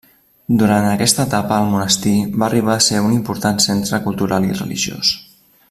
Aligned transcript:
Durant 0.61 0.85
aquesta 0.91 1.25
etapa 1.29 1.59
el 1.65 1.69
monestir 1.73 2.15
va 2.43 2.47
arribar 2.47 2.73
a 2.79 2.85
ser 2.89 3.05
un 3.09 3.13
important 3.19 3.63
centre 3.67 4.01
cultural 4.07 4.49
i 4.49 4.57
religiós. 4.59 5.13